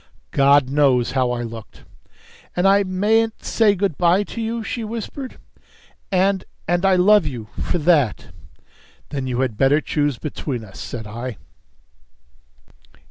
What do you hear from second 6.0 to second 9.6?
"And and I love you for that!" "Then you had